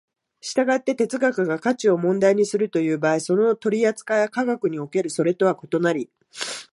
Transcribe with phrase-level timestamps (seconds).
[0.39, 6.09] 従って哲学が価値を問題にするという場合、その取扱いは科学におけるそれとは異なり、